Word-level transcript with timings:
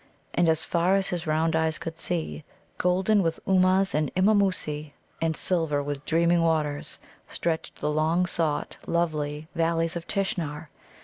And 0.33 0.49
as 0.49 0.63
far 0.65 0.95
as 0.95 1.09
his 1.09 1.27
round 1.27 1.55
eyes 1.55 1.77
could 1.77 1.95
see, 1.95 2.43
golden 2.79 3.21
with 3.21 3.39
Ummuz 3.47 3.93
and 3.93 4.11
Immamoosa, 4.15 4.93
and 5.21 5.37
silver 5.37 5.83
with 5.83 6.05
dreaming 6.07 6.41
waters, 6.41 6.97
stretched 7.27 7.81
the 7.81 7.91
long 7.91 8.25
sought, 8.25 8.79
lovely 8.87 9.47
Valleys 9.53 9.95
of 9.95 10.07
Tishnar. 10.07 10.71